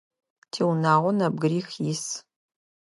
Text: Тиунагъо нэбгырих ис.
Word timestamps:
Тиунагъо 0.51 1.11
нэбгырих 1.17 1.67
ис. 1.93 2.05